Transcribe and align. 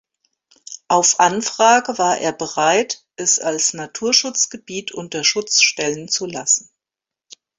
Auf 0.87 1.19
Anfrage 1.19 1.99
war 1.99 2.17
er 2.17 2.33
bereit, 2.33 3.05
es 3.17 3.37
als 3.39 3.75
Naturschutzgebiet 3.75 4.91
unter 4.91 5.23
Schutz 5.23 5.61
stellen 5.61 6.07
zu 6.07 6.25
lassen. 6.25 6.71